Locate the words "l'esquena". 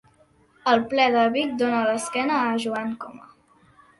1.91-2.39